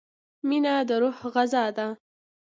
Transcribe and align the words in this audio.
•مینه 0.47 0.73
د 0.87 0.91
روح 1.01 1.17
غذا 1.33 1.65
ده. 1.77 1.87